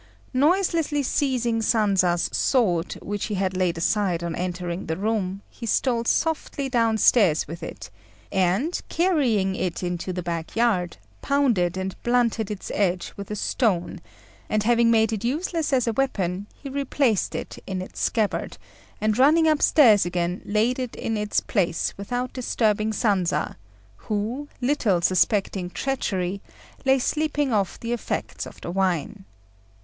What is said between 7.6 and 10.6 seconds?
it, and, carrying it into the back